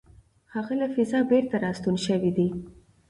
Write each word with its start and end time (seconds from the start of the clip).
هغه 0.53 0.73
له 0.79 0.87
فضا 0.93 1.19
بېرته 1.31 1.55
راستون 1.63 1.95
شوی 2.05 2.31
دی. 2.37 2.47